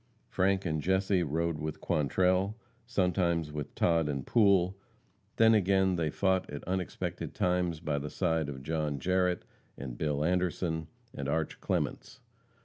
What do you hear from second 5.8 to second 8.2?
they fought at unexpected times by the